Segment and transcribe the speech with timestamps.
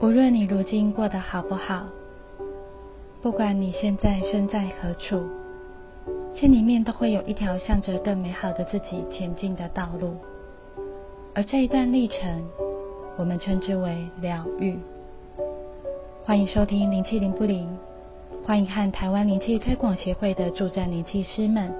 [0.00, 1.84] 无论你如今过得好不好，
[3.20, 5.26] 不管你现在身在何处，
[6.36, 10.14] 心里面都会有一条向着更美好的自己前进的道路。
[11.34, 12.44] 而这一段历程，
[13.16, 14.78] 我们称之为疗愈。
[16.24, 17.68] 欢迎收听零七零不灵，
[18.44, 21.74] 欢迎和台湾灵气推广协会的助战灵气师们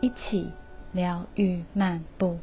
[0.00, 0.50] 一起
[0.90, 2.36] 疗愈漫步。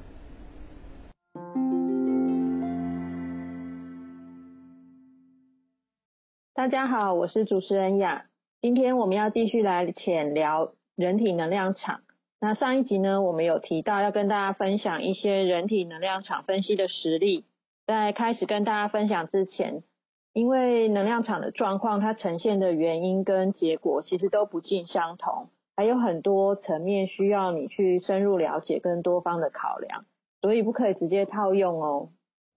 [6.69, 8.27] 大家好，我是主持人雅。
[8.61, 12.01] 今天我们要继续来浅聊人体能量场。
[12.39, 17.43] 那上一集呢，我们有提到要跟大家分享一些人体能量场分析的实例。
[17.87, 19.81] 在开始跟大家分享之前，
[20.31, 30.05] 因为能量场的状况，它呈现的原因跟结果其实都不尽相同，还有很多层面需要你去深入了解跟多方的考量，
[30.43, 32.09] 所以不可以直接套用哦。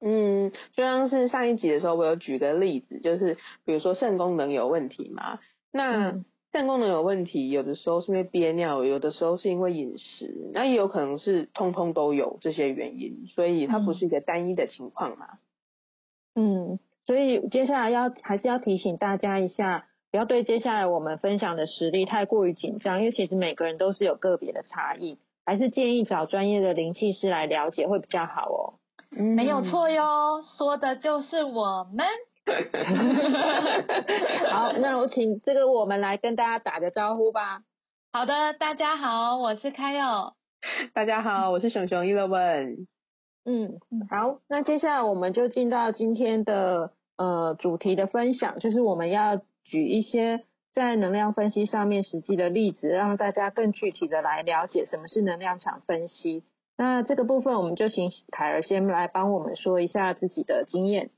[0.05, 5.39] 嗯，就像是上一集的时候，我有举个例子，就是比如说肾功能有问题嘛，
[5.71, 15.39] 那肾功能有问题，有的时候是因为憋尿，有的时候是因为饮食，那也有可能是通通都有这些原因，所以它不是一个单一的情况嘛。
[16.35, 28.82] 嗯，所以接下来要还是要提醒大家一下，不要对接下来我们分享的实例太过于紧张，因为其实每个人都是有个别的差异，还是建议找专业的灵气师来了解会比较好哦。
[29.15, 32.07] 没有错哟，说的就是我们。
[34.51, 37.63] 好，那我请这个我们来跟大家打个招呼吧。
[38.13, 40.33] 好的，大家好，我是开佑。
[40.95, 42.87] 大家好，我是熊熊 Eleven。
[43.45, 43.79] 嗯，
[44.11, 56.45] 好，那接下来我们就进到今天的呃主题的分享，就是我们要举一些在能量分析上面实际的例子，让大家更具体的来了解什么是能量场分析。
[56.77, 61.11] 那这个部分，我们就请凯儿先来帮我们说一下自己的经验。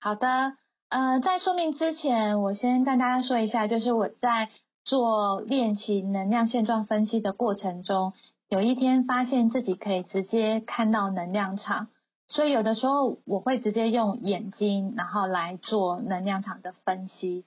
[0.00, 0.54] 好的，
[0.88, 4.48] 呃，在说明之前，我先跟大家说一下，就是我在
[4.84, 8.12] 做练习能量现状分析的过程中，
[8.48, 11.88] 有一天发现自己可以直接看到能量场，
[12.28, 17.44] 所以有的时候我会直接用眼睛，然后来做能量场的分析。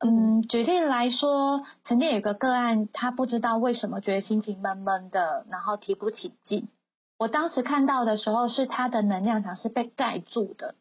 [0.00, 6.68] 嗯，举例来说，曾经有个个案，他不知道为什么觉得心情闷闷的，然后提不起劲。
[7.20, 10.74] 我当时看到的时候，是他的能量场是被盖住的，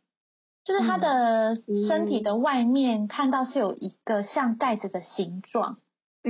[0.64, 1.58] 就是他的
[1.90, 5.80] 身体的外面看到是有一个像盖子的形状，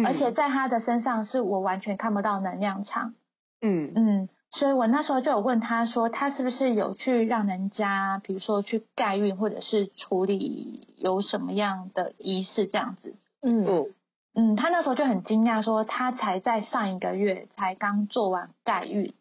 [0.03, 3.13] 而且在他的身上是我完全看不到能量场。
[3.61, 13.13] 嗯嗯，所以我那时候就有问他说，他是不是有去让人家，比如说去盖运，或者是处理有什么样的仪式这样子？
[13.43, 13.85] 嗯
[14.33, 19.13] 嗯，他那时候就很惊讶说，他才在上一个月才刚做完盖运。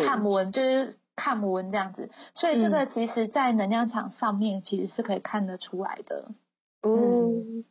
[0.00, 6.30] 看文就是看文这样子，所以这个其实，在能量场上面其实是可以看得出来的。
[6.82, 7.64] 嗯，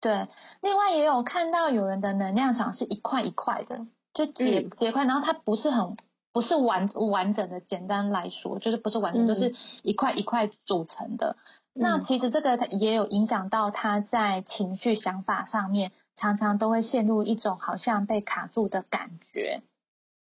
[0.00, 0.28] 对。
[0.60, 5.96] 另外也有看到有人的能量场是一块一块的，就结结块，然后它不是很
[6.32, 7.60] 不是完完整的。
[7.60, 11.36] 简单来说，就是不是完整，就是一块一块组成的。
[11.74, 19.62] 那其实这个也有影响到他在情绪想法上面，常常都会陷入一种好像被卡住的感觉。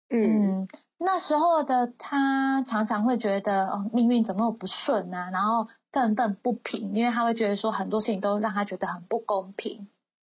[0.09, 0.67] 嗯。
[0.99, 9.87] 那时候的他常常会觉得哦，命运怎么那么不顺啊，然后愤愤不平，因为他会觉得说很多事情都让他觉得很不公平。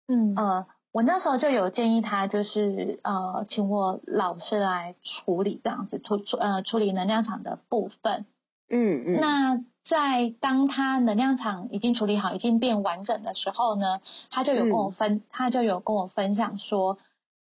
[0.07, 8.25] 嗯呃，我那时候就有建议他，就是呃，请我老师来处理这样子处处呃处理能量场的部分。
[8.69, 9.19] 嗯嗯。
[9.19, 9.57] 那
[9.89, 13.99] 在当他能量场已经处理好，已经变完整的时候呢，
[14.29, 16.99] 他就有跟我分，他就有跟我分享说。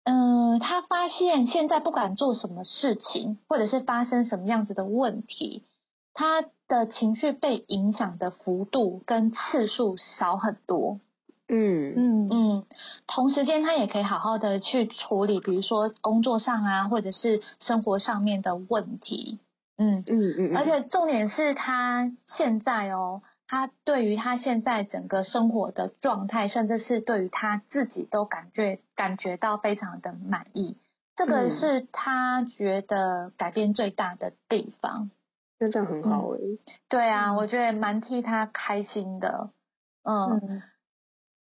[0.08, 5.64] 嗯，他发现现在不管做什么事情，或者是发生什么样子的问题，
[6.14, 11.00] 他的情绪被影响的幅度跟次数少很多。
[11.48, 12.66] 嗯嗯嗯，
[13.08, 19.40] 同时间他也可以好好的去处理，比如说工作上啊，或者是生活上面的问题。
[19.76, 23.22] 嗯嗯嗯，而且重点是他现在哦。
[23.48, 30.76] 他对于他现在整个生活的状态，甚至是对于他自己都感觉感觉到非常的满意，
[31.14, 35.10] 这个是他觉得改变最大的地方。
[35.58, 36.38] 那这样很好哎。
[36.88, 39.50] 对啊，我觉得蛮替他开心的。
[40.02, 40.62] 嗯，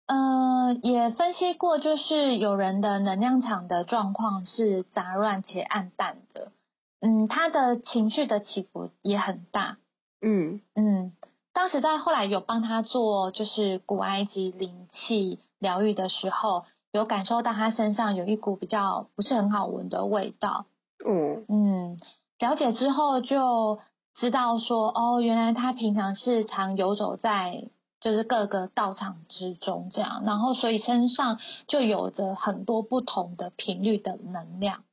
[0.06, 6.52] 呃，也分析过，就是有人的能量场的状况是杂乱且暗淡的。
[7.00, 9.76] 嗯，他的情绪的起伏也很大。
[10.22, 11.12] 嗯嗯。
[11.60, 20.64] 当时在后来有帮他做就是古埃及灵气疗愈的时候，有感受到他身上有一股比较不是很好闻的味道。
[21.06, 21.98] 嗯嗯，
[22.38, 23.78] 了解之后就
[24.14, 27.68] 知道说，哦，原来他平常是常游走在
[28.00, 34.84] 就是各个道场之中这样，然后所以身上就有着很多不同的频率的能量。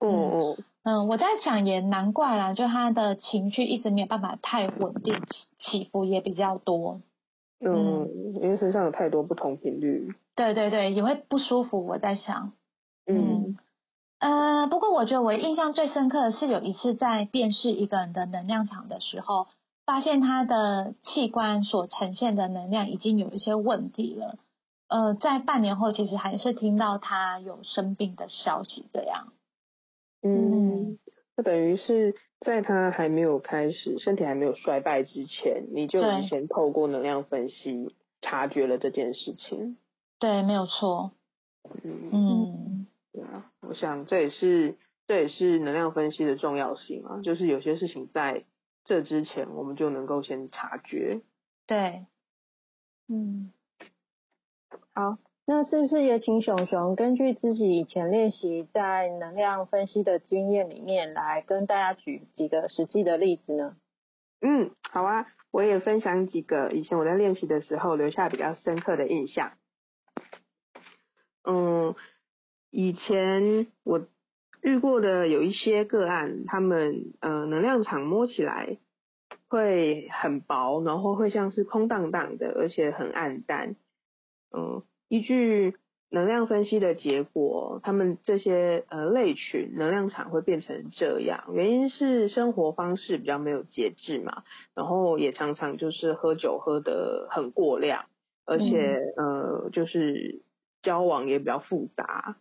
[0.00, 7.00] 嗯嗯嗯，我在想也难怪啦，就他的情绪一直没有办法太稳定，起起伏也比较多。
[7.60, 10.14] 嗯，因为身上有太多不同频率。
[10.34, 11.86] 对对对，也会不舒服。
[11.86, 12.52] 我在想，
[13.06, 13.56] 嗯
[14.18, 19.48] 呃，不过我觉得我印象最深刻的是有一次在辨识一个人的能量场的时候，
[19.86, 24.36] 发现他的器官所呈现的能量已经有一些问题了。
[24.88, 29.32] 呃，在半年后，其实还是听到他有生病的消息，这样。
[30.34, 30.98] 嗯，
[31.36, 36.26] 那等于是在他还没有开始身体还没有衰败之前，你就对。
[36.28, 39.76] 先透过能量分析察觉了这件事情。
[40.18, 41.12] 对，没有错。
[41.82, 44.76] 嗯，嗯，对啊，我想这也是
[45.06, 48.44] 这也是能量分析的重要性啊，就是有些事情在
[48.84, 51.20] 这之前我们就能够先察觉。
[51.66, 52.06] 对，
[53.08, 53.52] 嗯，
[54.94, 63.76] 好，那是不是也请熊熊根据自己以前练习在能量分析的经验里面，来跟大家举几个实际的例子呢？
[64.40, 69.52] 嗯，好啊，我也分享几个以前我在练习的时候留下比较深刻的印象。
[71.44, 71.94] 嗯，
[72.70, 74.04] 以前我
[74.62, 78.78] 遇过的有一些个案，他们呃能量场摸起来
[79.48, 83.76] 会很薄，然后会像是空荡荡的，而且很暗淡。
[84.50, 85.74] 嗯，依据
[86.10, 94.44] 能量分析的结果，他们这些呃类群能量场会变成这样，原因是生活方式比较没有节制嘛，
[94.74, 98.06] 然后也常常就是喝酒喝得很过量，
[98.44, 100.42] 而且、呃就是
[100.82, 102.36] 交往也比较复杂，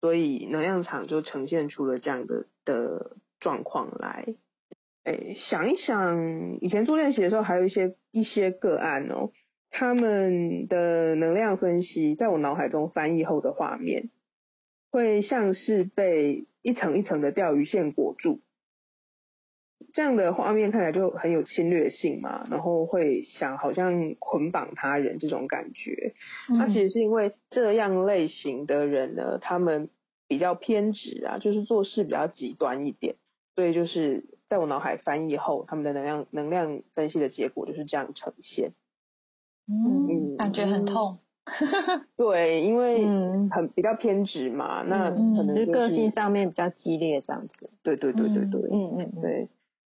[0.00, 4.34] 所以能量场就呈现出了这样的的状况来。
[5.04, 9.32] 哎，想一想，以前做练习的时候，还有一些一些个案哦，
[9.76, 14.08] 他们的能量分析在我脑海中翻译后的画面，
[14.92, 18.38] 会像是被一层一层的钓鱼线裹住，
[19.92, 26.14] 这样的画面看起来就很有侵略性嘛，然后会想好像捆绑他人这种感觉。
[26.50, 29.90] 那其实是因为这样类型的人呢，他们
[30.28, 33.16] 比较偏执啊，就是做事比较极端一点，
[33.56, 38.70] 所以就是在我脑海翻译后，他们的能量能量分析的结果就是这样呈现。
[39.68, 41.18] 嗯，感觉很痛。
[42.16, 47.70] 对，因为嗯很比较偏执嘛，那嗯可能就是就个性上面比较激烈这样子。
[47.82, 49.48] 对对对对对，嗯嗯嗯，对，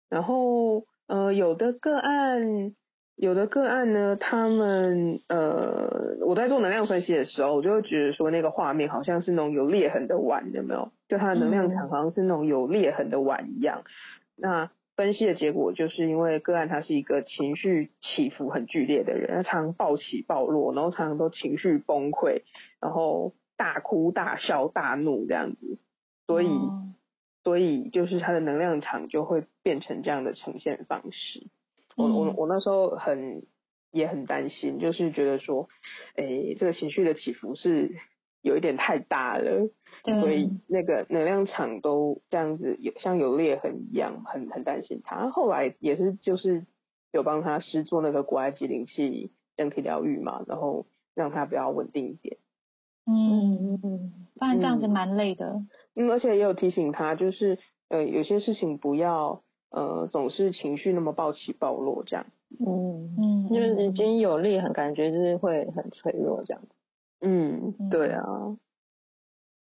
[0.09, 2.75] 然后呃，有的个案，
[3.17, 10.91] 有的个案呢，他们呃，我在做能量分析的时候，我就会觉得说，那个画面好像是那种有裂痕的碗，有没有？
[11.09, 13.83] 就它的能量场好像是那种有裂痕的碗一样。
[14.37, 22.43] 那分析的结果就是因为个案他是一个情绪起伏很剧烈的人，他常常暴起暴落，然后常常都情绪崩溃，
[22.81, 25.79] 然后大哭大笑大怒这样子，
[26.27, 26.47] 所以。
[26.47, 26.89] 哦
[27.45, 31.49] 所以就是他的能量场就会变成这样的呈现方式。
[31.97, 33.43] 我我嗯我那时候很
[33.91, 35.69] 也很担心，就是觉得说，
[36.15, 37.97] 诶，这个情绪的起伏是
[38.43, 39.71] 有一点太大了，
[40.05, 45.31] 所以那个能量场都这样子有像有裂痕一样，很很担心他。
[45.31, 46.67] 后来也是就是
[47.13, 52.37] 有帮他施做那个国外机灵气整体疗愈嘛，然后让他比较稳定一点。
[53.07, 55.63] 嗯，嗯嗯不然这样子蛮累的。
[55.95, 57.59] 嗯，而且也有提醒他，就是
[57.89, 62.27] 呃，有些事情不要呃总是情绪那么暴起暴落这样。
[62.59, 66.69] 嗯，嗯，就是已经有裂痕，感觉就是会很脆弱这样子。
[67.23, 68.23] 嗯嗯，对啊。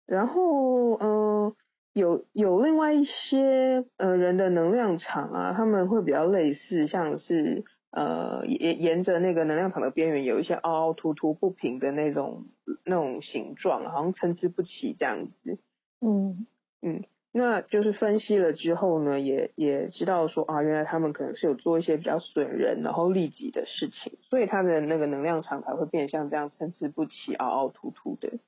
[0.07, 1.57] 然后呃，
[1.95, 12.47] 有有另外一些呃人的能量场啊，他们会比较类似，像是呃沿沿着那个能量场的边缘有一些凹凹凸凸不平的那种
[12.85, 15.59] 那种形状，好像参差不齐这样子。
[16.01, 16.47] 嗯
[16.83, 17.05] 嗯，
[17.37, 28.39] 那就是分析了之后呢，也也知道说啊，原来他们可能是有做一些比较损人然后利己的事情，所以他的那个能量场才会变像这样参差不齐、凹凹凸凸的。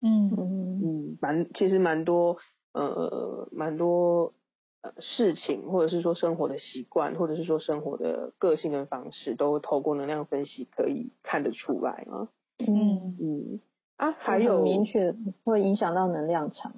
[0.00, 2.38] 嗯嗯嗯，蛮其实蛮多
[2.72, 4.32] 呃蛮多
[4.80, 12.28] 呃事情，或者是说生活的习惯，或者是说生活的个性跟方式，都透过能量分析可以看得出来啊。
[12.66, 13.60] 嗯，嗯
[13.98, 15.14] 啊，还有明确
[15.44, 16.72] 会影响到能量场。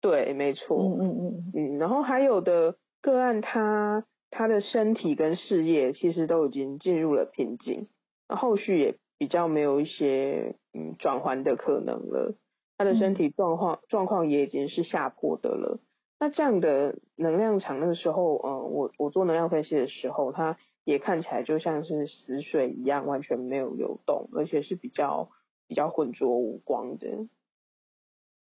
[0.00, 0.78] 对，没错。
[0.78, 7.88] 嗯嗯嗯嗯，然后还有的个案他，他的身体跟事业其实都已经进入了瓶颈，
[8.28, 12.34] 那后续也比较没有一些嗯转换的可能了。
[12.78, 15.80] 他的身体状况状况也已经是下坡的了。
[16.18, 25.28] 那这样的能量场，那个时候，嗯、我我做能量分析的时候，他也看起来就像是死水一样，完全没有流动，而且是比较
[25.68, 27.06] 比较浑浊无光的。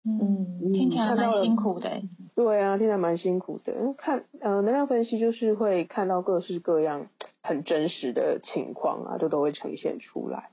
[0.09, 1.91] 嗯，听起来蛮辛苦的。
[2.35, 3.73] 对啊，听起来蛮辛苦的。
[3.99, 7.09] 看，呃，能量分析就是会看到各式各样
[7.43, 10.51] 很真实的情况啊，就都会呈现出来。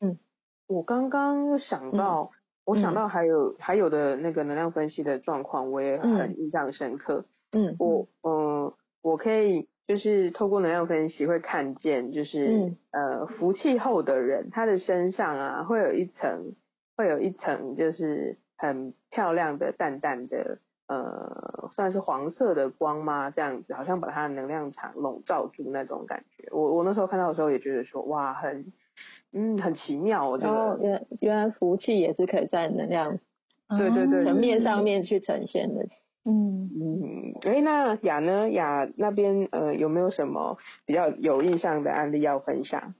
[0.00, 0.18] 嗯，
[0.66, 2.32] 我刚刚想到，
[2.66, 7.24] 我想到还有还有的那个能量分析的状况，我也很印象深刻。
[7.52, 16.52] 嗯，我，嗯，我可以就是透过能量分析会看见，就是呃，福气后的人，他的身上啊，会有一层，
[16.96, 18.36] 会有一层就是。
[18.58, 23.30] 很漂亮的淡淡的呃，算是黄色的光吗？
[23.30, 26.48] 这样子，好像把它的能量场笼罩住那种感觉。
[26.50, 28.72] 我我那时候看到的时候也觉得说，哇，很
[29.32, 30.28] 嗯，很奇妙。
[30.28, 33.18] 我觉得原原来福气也是可以在能量
[33.68, 35.86] 对对对层面上面去呈现的。
[36.24, 38.50] 嗯嗯，哎，那雅呢？
[38.50, 42.94] 雅那边呃，有没有什么比较有印象的案例要分享？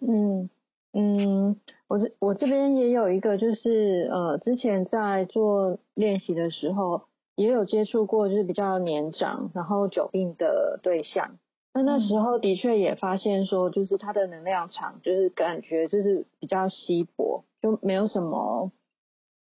[0.00, 0.48] 嗯。
[0.94, 1.56] 嗯，
[1.88, 11.38] 我这我这边也有一个，就是呃，之前在做练习的时候，也有接触过，就是比较年长，然后久病的对象。
[11.72, 18.70] 那那时候的确也发现说，就是他的能量场，就是感觉就是比较稀薄，就没有什么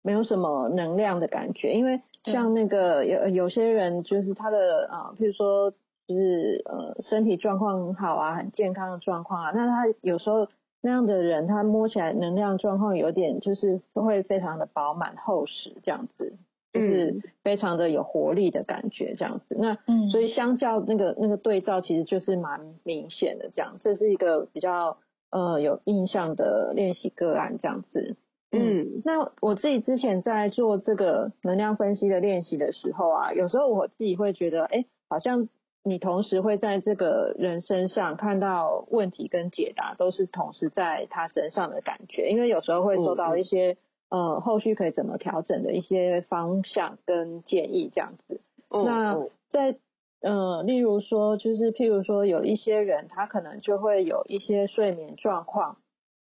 [0.02, 1.74] 没有什么能量的感觉。
[1.74, 5.70] 因为像那个有有些人，就是他的啊，譬如说，
[6.08, 10.48] 就是呃，身体状况很好啊，很健康的状况啊，那他有时候。
[10.84, 16.34] 那样的人，他摸起来能量状况有点，就是会非常的饱满厚实，这样子，
[16.74, 19.56] 就是非常的有活力的感觉，这样子。
[19.58, 19.78] 那
[20.10, 23.78] 所以相较那个那个对照，其实就是蛮明显的，这样。
[23.80, 24.98] 这是一个比较
[25.30, 28.16] 呃有印象的练习个案，这样子。
[28.52, 35.48] 嗯，那我自己之前在做这个能量分析的练习的时候啊，有时候我自己会觉得，哎，好像。
[35.86, 42.30] 你同时会在这个人身上看到问题跟解答，都是同时在他身上的感觉。
[42.30, 43.76] 因为有时候会收到一些
[44.08, 48.40] 呃后续可以怎么调整的一些方向跟建议这样子。
[48.70, 49.76] 那在
[50.22, 55.76] 呃例如说，就是譬如说有一些人他可能就会有一些睡眠状况，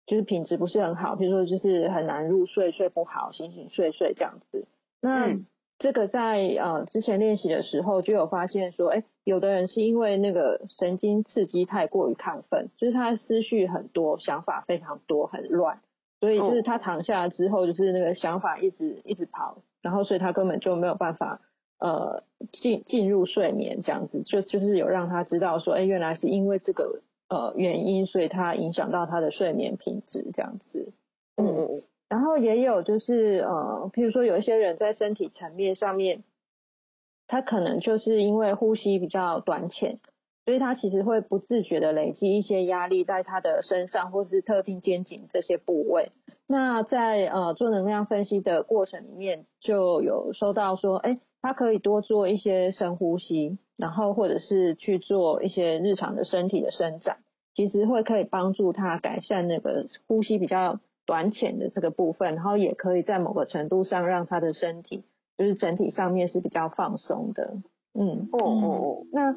[0.05, 4.67] 就是品质不是很好，比如说就是很难入睡，睡不好，醒醒睡睡这样子。
[5.01, 5.39] 那
[5.79, 15.81] 这个在呃之前练习的时候就有发现说，哎，有的人是因为那个神经刺激太过于亢奋，就是他思绪很多，想法非常多，很乱，
[16.21, 21.41] 所以就是他躺下之后，就是那个想法一直一直跑，然后所以他根本就没有办法
[21.81, 30.93] 呃进进入睡眠这样子，就就是有让他知道说，哎，原来是因为这个呃原因，所以他影响到他的睡眠品质这样子，
[31.37, 31.83] 嗯嗯嗯。
[32.09, 36.23] 然后也有就是呃，譬如说有一些人在身体层面上面，
[37.27, 39.99] 他可能就是因为呼吸比较短浅，
[40.45, 46.13] 所以他其实会不自觉的累积一些压力在他的身上或是特定肩颈这些部位。
[46.47, 57.17] 那在呃做能量分析的过程里面，就有收到说，哎，他可以多做一些深呼吸，然后或者是去做一些日常的身体的伸展，
[57.55, 60.79] 其实会可以帮助他改善那个呼吸比较。
[61.07, 65.05] 短浅的这个部分，然后也可以在某个程度上让他的身体，
[65.37, 67.57] 就是整体上面是比较放松的。
[67.93, 69.07] 嗯，哦哦哦。
[69.13, 69.37] 那，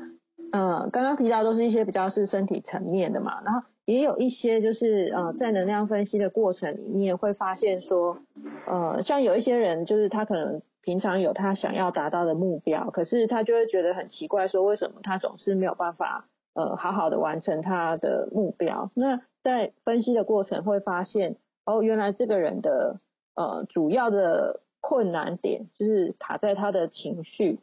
[0.51, 8.19] 呃，刚刚提到都是一些比较是身体层面的嘛，然后也有一些就是呃，在能量分析的过程里面会发现说，
[8.65, 18.89] 呃，像有一些人就是他可能平常有他想要达到的目标，可是他就会觉得很奇怪，说为什么他总是没有办法呃好好的完成他的目标？
[18.95, 21.35] 那在分析的过程会发现。
[21.67, 23.01] 哦，原来这个人的
[23.35, 27.59] 呃主要的困难点就是卡在他的情绪，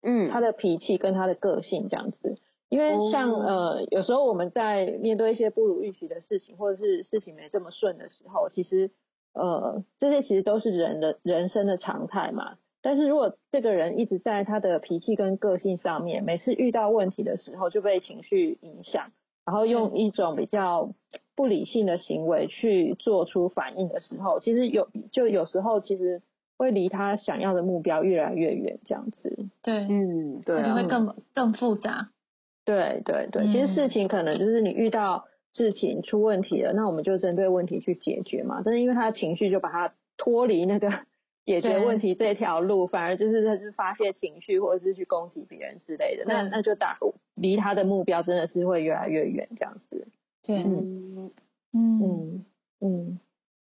[0.00, 2.38] 嗯，他的脾气跟他的个性这样子。
[2.68, 8.92] 因为像呃有时候我们在面对一些不如预期的事情，或者是事情没这么顺的时候，其实
[9.32, 12.58] 呃这些其实都是人的人生的常态嘛。
[12.80, 19.10] 但是如果这个人一直在他的脾气跟个性上面，每次遇到问题的时候就被情绪影响。
[19.48, 20.90] 然后用一种比较
[21.34, 26.20] 不理性的行为去做出反应的时候，其实有就有时候其实
[26.58, 29.48] 会离他想要的目标越来越远，这样子。
[29.62, 32.10] 对，嗯，对，就会更更复杂。
[32.66, 35.24] 对对对，其实事情可能就是你遇到
[35.54, 38.60] 事情出问题了，那我们就针对问题去解决嘛。
[38.62, 40.92] 但是因为他的情绪就把他脱离那个。
[41.48, 46.98] 解决问题这条路，反而就是他是发泄情绪，或者是去攻击别人之类的，那那就打
[47.34, 50.08] 离他的目标真的是会越来越远这样子。
[50.42, 51.30] 对，嗯。
[51.72, 52.44] 嗯。
[52.80, 53.18] 嗯，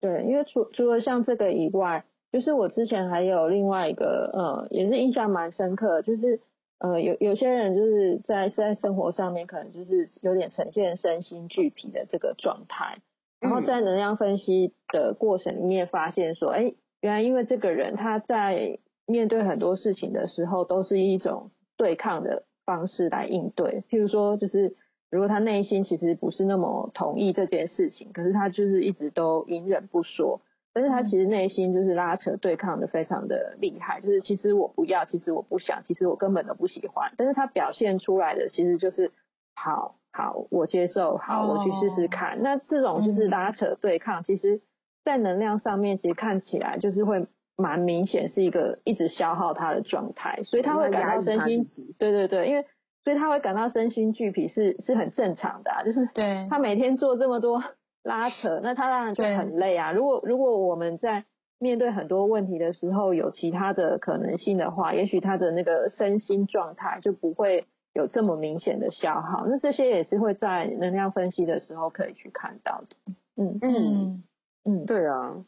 [0.01, 6.39] 对，因为除除了像这个以外，就是我之前还有另外一个，呃，也是印象蛮深刻，就是
[6.79, 12.97] 呃，有有些人就是在在生活上面可能就是有点呈现身心俱疲的这个状态，
[13.39, 16.73] 然后在能量分析的过程里面发现说，哎，
[17.05, 24.75] 原来因为这个人他在面对很多事情的时候都是一种对抗的方式来应对，譬如说就是
[25.11, 30.41] 如果他内心其实不是那么同意这件事情，可是他就是一直都隐忍不说。
[30.73, 37.13] 但是他其实内心就是拉扯对抗的非常的厉害，就是其实我不要，其实我不想，其实我根本都不喜欢。
[37.17, 39.11] 但是他表现出来的其实就是
[39.53, 42.41] 好好我接受，好我去试试看。
[42.41, 44.59] 那这种就是拉扯对抗，其实
[45.05, 52.65] 在能量上面其实看起来就是会蛮明显是一个一直消耗他的状态，所以他会感到身心对对对，因为
[53.05, 57.63] 所以他会感到身心俱疲是是很正常的，就是对他每天做这么多。
[58.07, 59.91] 拉扯，那他当然就很累啊。
[59.91, 61.25] 如果如果我们在
[61.57, 69.47] 面对很多问题的时候有其他的可能性的话，也许他的那个身心状态就不会有这么明显的消耗。
[69.47, 72.95] 那这些也是会在能量分析的时候可以去看到的。
[73.37, 74.23] 嗯嗯
[74.65, 75.45] 嗯，对啊，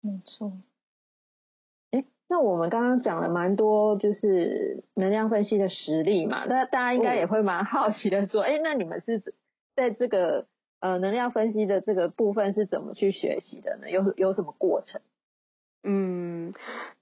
[0.00, 0.52] 没错。
[1.92, 6.44] 哎，那我们刚刚讲了蛮多，就是能量分析的实例嘛。
[6.46, 9.22] 那大家应该也会蛮好奇的，说，哎，那你们是
[9.76, 10.46] 在这个。
[10.82, 13.88] 呃，能量分析的这个部分是怎么去学习的呢？
[13.88, 15.00] 有有什么过程？
[15.84, 16.54] 嗯，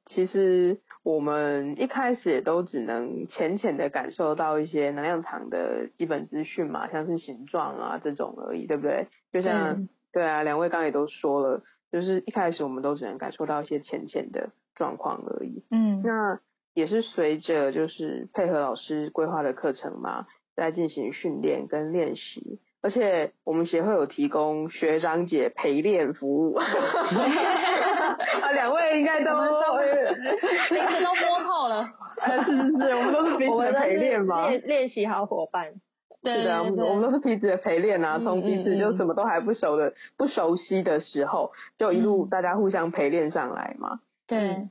[0.04, 9.08] 其实我们一开始也都只能浅浅的感受到一些能量场的基本资讯嘛，像是形状啊这种而已，对不对？
[9.32, 11.62] 就像对啊，两位刚也都说了，
[11.92, 15.64] 就是一开始我们都只能感受到一些浅浅的状况而已。
[15.70, 16.38] 嗯，那
[16.74, 20.26] 也是随着就是配合老师规划的课程嘛，
[20.56, 22.60] 在进行训练跟练习。
[22.82, 26.64] 而且我们协会有提供学长姐陪练服务， 啊，
[28.54, 29.42] 两位应该都名
[30.88, 31.84] 字都摸透了，
[32.46, 35.74] 是是是，我们都是彼此 陪练嘛，练练习好伙伴，
[36.22, 44.68] 是的，我们我们都是彼此的陪练啊，从彼此就什么都还不熟的不熟悉的时候，就一路大家互相陪练上来嘛，对，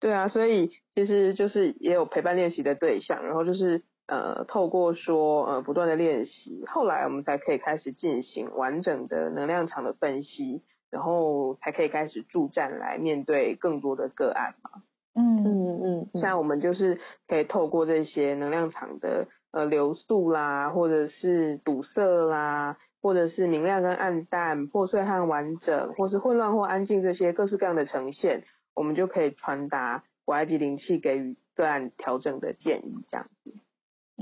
[0.00, 3.82] 对啊，所以其实就是也有陪伴练习的对象，然后就是。
[4.12, 14.82] 呃，透过说呃不断的练习，后来我们才可以开始进行完整的能量场的分析，然后才可以开始助战来面对更多的个案嘛。
[15.14, 15.44] 嗯。
[15.44, 33.54] 嗯嗯，现在我们就是可以透过这些能量场的呃流速啦，或者是堵塞啦，或者是明亮跟暗淡、破碎和完整，或是混乱或安静这些各式各样的呈现，我们就可以传达古埃及灵气给予个案调整的建议，这样子。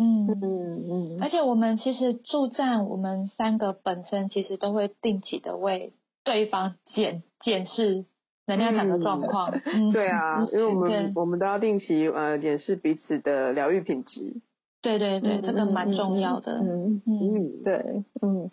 [0.01, 8.05] 嗯嗯嗯，而且我们其实助战，我们三个本身其实都会定期的为对方检检视
[8.47, 9.51] 能量场的状况。
[9.51, 14.37] 嗯，对啊，因为我们我们都要定期呃检视彼此的疗愈品质。
[14.81, 16.59] 对对对，这个蛮重要的。
[16.59, 18.51] 嗯嗯，对，嗯。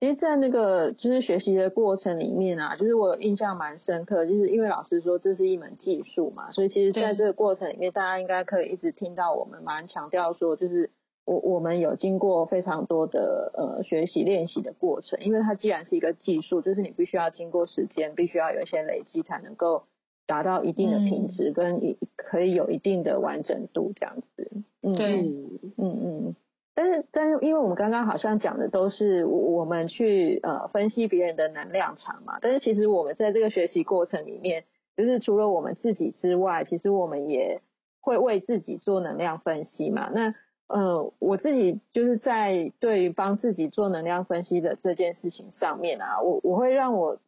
[0.00, 10.90] 其实，在那个就是学习的过程里面啊，就是我印象蛮深刻，就是因为老师说这是一门技术嘛，所以其实在这个过程里面，大家应该可以一直听到我们蛮强调说，就是
[11.24, 19.82] 我我们有经过非常多的呃学习练习的过程，因为它既然是一个技术，就是你必须要经过时间，必须要有一些累积，才能够
[20.28, 24.50] 达到一定的品质跟一可以有一定的完整度这样子。
[24.82, 26.36] 嗯，对，嗯嗯。
[26.74, 34.62] 但是，但是，因为我们刚刚好像讲的都是我们去呃分析别人的能量场嘛，但是其实我们在这个学习过程里面，
[34.96, 37.62] 就是除了我们自己之外，其实我们也
[38.00, 40.08] 会为自己做能量分析嘛。
[40.14, 40.34] 那
[40.68, 47.18] 呃，我自己就是在对于帮自己做能量分析的这件事情上面啊，我我会让我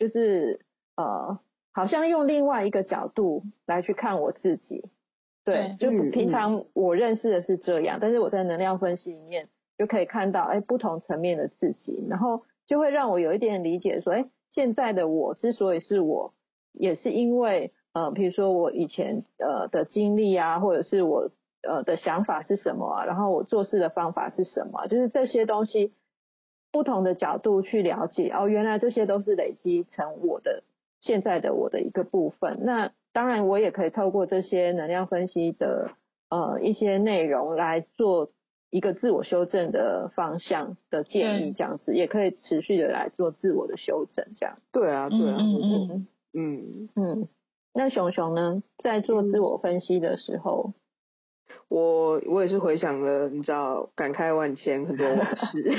[0.00, 0.60] 就是
[0.96, 1.38] 呃，
[1.76, 4.88] 好像用另外一个角度来去看我自己。
[5.44, 16.32] 对，就平常我认识的是这样，但是我在能量分析里面就可以看到，哎，不同层面的自己，然后就会让我有一点理解，说，哎，现在的我之所以是我，
[16.72, 21.30] 也是因为，呃，比如说我以前呃的经历啊，或者是我
[21.62, 25.92] 呃的想法是什么啊，然后我做事的方法是什么，就是这些东西
[26.72, 30.64] 不同的角度去了解，哦，原来这些都是累积成我的
[31.06, 32.90] 现在的我的一个部分，那。
[33.16, 35.92] 当然，我也可以透过这些能量分析的
[36.28, 38.30] 呃一些内容来做
[38.68, 44.58] 一个自我修正的方向的建议，这样子也可以持续的来做自我的修正，这样。
[44.70, 47.28] 对啊，对啊，嗯嗯嗯嗯。
[47.72, 50.74] 那熊熊呢，在做自我分析的时候？
[51.68, 55.62] 我我也是回想了，你知道，感慨万千，很多往事。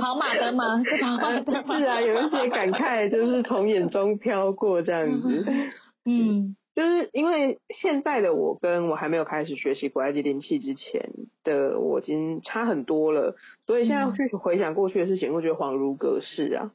[0.00, 0.82] 跑马灯吗？
[0.84, 1.62] 是跑马灯。
[1.62, 5.44] 是啊，有一些感慨就是从眼中飘过这样子。
[6.04, 11.10] 嗯就是因为现在的我跟我还没有开始学习古埃及灵气之前
[11.42, 13.34] 的我已经差很多了，
[13.66, 16.70] 所以现在去回想过去的事情，会觉得恍如隔世啊。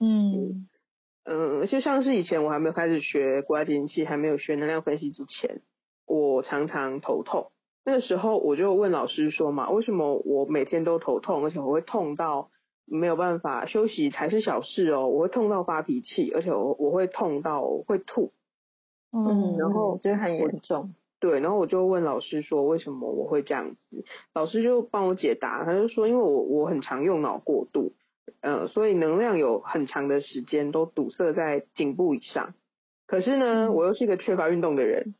[0.00, 0.66] 嗯
[1.24, 5.60] 嗯，就像是以前我还没有开始学古埃及灵气，还没有学能量分析之前，
[6.06, 7.50] 我常常头痛。
[7.84, 12.50] 那个时候我就问老师说嘛，为什么我每天都头痛，而且我会痛到
[12.84, 18.32] 没有办法休息才是小事哦，我会痛到发脾气，而且我我会痛到会吐。
[19.12, 20.94] 嗯，然后就很严重。
[21.18, 24.04] 对，然后我就问老师说，为什么我会这样子？
[24.34, 27.92] 老师就帮我解答，他就说，因为我我很常用脑过度，
[28.42, 32.52] 呃，所以能量有很长的时间都堵塞在颈部以上。
[33.06, 35.14] 可是呢，我又是一个缺乏运动的人，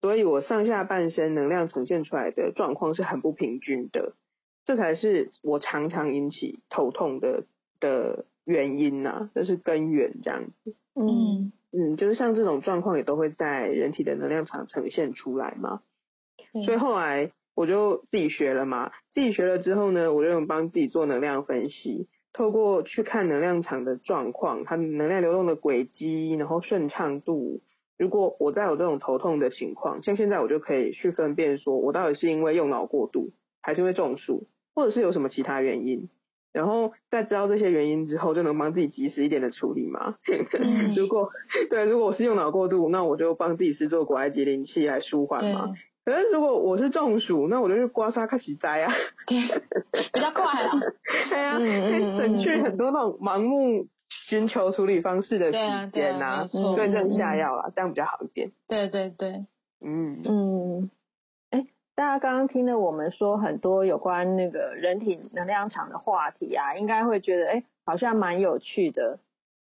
[0.00, 4.14] 所以我上下半身能量呈现出来的状况是很不平均的，
[4.64, 7.44] 这才是我常常引起头痛的
[7.80, 10.74] 的原因呐，这是根源这样子。
[10.94, 11.52] 嗯。
[11.72, 15.82] 嗯，就是像这种状况也都会在人体的能量场呈现出来嘛。
[16.64, 27.60] 所以后来我就自己学了嘛，自己学了之后呢，我就帮自己做能量分析，透过去看能量场的状况，它能量流动的轨迹，然后顺畅度。
[28.00, 33.28] 如果我再有这种头痛的情况，像现在我就可以去分辨，说我到底是因为用脑过度，
[33.60, 36.08] 还是因为中暑，或者是有什么其他原因。
[36.50, 40.14] 然后在知道这些原因之后，就能帮自己及时一点的处理嘛。
[40.96, 41.28] 如果
[41.68, 45.74] 对，如果我是用脑过度，那我就帮自己是做国外吉灵器来舒缓嘛。
[46.02, 48.94] 可是如果我是中暑，那我就去刮痧开始摘啊，
[49.26, 49.46] 比
[50.18, 50.72] 较快了。
[51.28, 53.86] 对啊，可以省去很多那种盲目
[54.28, 58.50] 寻求处理方式的时间呐，对症下药啊，这样比较好一点。
[58.68, 59.46] 对对对，
[59.80, 60.90] 嗯嗯。
[61.96, 69.18] 大家刚刚听了我们说很多有关那个人体能量场的话题啊，应该会觉得哎，好像蛮有趣的。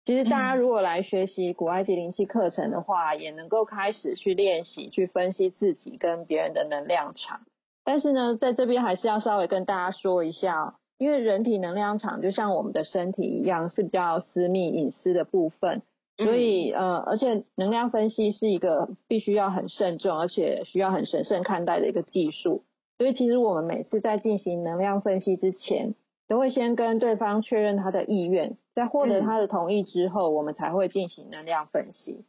[0.03, 7.39] 其实大家如果来学习古埃及灵气课程的话，也能够开始去练习去分析自己跟别人的能量场。
[7.85, 15.81] 但是呢，在这边还是要稍微跟大家说一下，因为人体能量场就像我们的身体一样，是比较私密隐私的部分。
[16.17, 22.63] 所以呃，而且能量分析是一个必须要很慎重，而且需要很神圣看待的一个技术。
[22.97, 25.93] 所以其实我们每次在进行能量分析之前，
[26.29, 32.23] 都会先跟对方确认他的意愿，在获得他的同意之后，我们才会进行能量分析。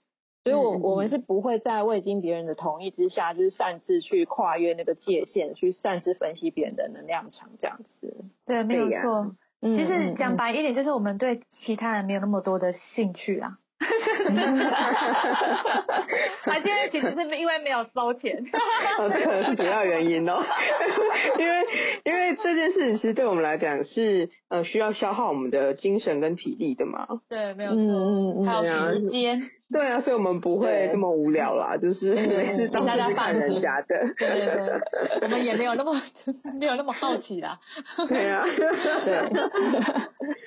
[0.46, 8.24] 所以，我我们是不会在未经别人的同意之下，就是擅自去跨越那个界限，去擅自分析别人的能量场这样子。
[8.46, 9.34] 对，没有错。
[9.60, 13.58] 其实讲白一点，就是我们对其他人没有那么多的兴趣啊。
[13.78, 16.06] 哈哈哈哈哈！
[16.44, 18.42] 他现在其实是因为没有收钱，
[18.98, 20.42] 哦，这可能是主要原因哦。
[21.38, 21.64] 因为
[22.04, 27.06] 因为这件事情其实对我们来讲是呃需要消耗我们的精神跟体力的嘛。
[27.28, 29.42] 对，没有错，还有时间。
[29.72, 33.86] 对啊，所以我们不会这么无聊啦， 就是没事到处去看人家的。
[34.16, 35.92] 对对对，我们也没有那么
[36.58, 37.58] 没有那么好奇啦。
[38.08, 39.30] 对啊，对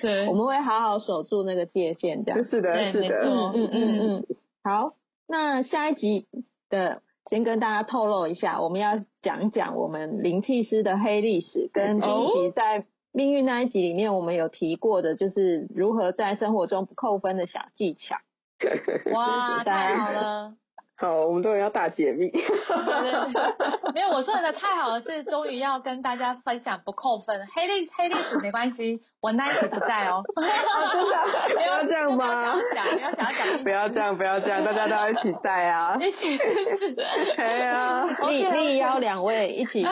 [0.00, 2.42] 对，我们会好好守住那个界限，这样。
[2.44, 4.26] 是的，是的，嗯嗯嗯嗯。
[4.64, 4.94] 好，
[5.28, 6.26] 那下一集
[6.70, 18.16] 的先跟大家透露一下，我们要讲讲我们灵气师的黑历史，跟第一集在命运那一集里面我们有提过的，就是如何在生活中不扣分的小技巧。
[19.08, 20.56] 哇，太好了！
[21.00, 22.30] 好，我们都要大解密。
[23.94, 30.22] 没有，我说的太好了，是终于要跟大家分享不扣分，黑历黑历史没关系，我那一集不在哦。
[30.36, 31.54] 真的？
[31.56, 32.54] 不要这样吗？
[32.74, 33.64] 讲，不要讲讲。
[33.64, 35.96] 不要这样，不要这样，大家都要一起在啊！
[36.04, 36.36] 一起。
[36.36, 39.88] 对啊，立立邀两位一起一起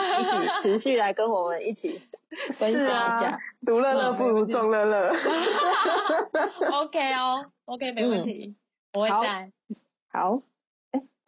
[0.61, 1.99] 持续来跟我们一起
[2.59, 3.39] 分享一下。
[3.65, 5.11] 独乐乐不如众乐乐。
[6.83, 7.45] OK 哦。
[7.65, 8.55] OK，没问题，
[8.93, 9.51] 我会在。
[10.11, 10.48] 好，哎，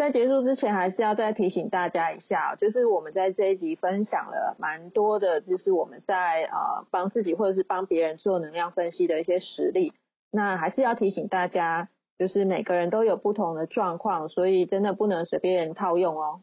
[0.02, 9.94] 在结束之前，还是要再提醒大家一下，就是我们在这一集分享了蛮多的，就是我们在呃帮自己或者是帮别人做能量分析的一些实例。
[10.32, 11.88] 那还是要提醒大家，
[12.18, 16.42] 就是每个人都有不同的状况，所以真的不能随便套用哦。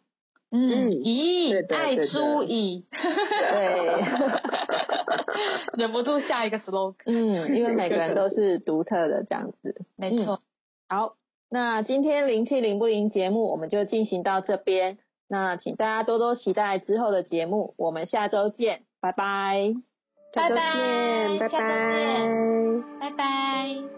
[0.52, 4.04] 嗯，咦，爱猪乙，对，
[5.82, 6.94] 忍不住下一个 slogan。
[7.06, 9.82] 嗯，因为每个人都是独特的这样子。
[9.98, 10.40] 没错。
[10.88, 11.16] 好，
[11.50, 14.98] 那今天灵气灵不灵节目我们就进行到这边。
[15.28, 19.74] 那请大家多多期待之后的节目，我们下周见，拜拜。
[20.34, 20.56] 拜拜，
[21.38, 22.30] 拜拜，拜拜。
[23.00, 23.97] 拜拜。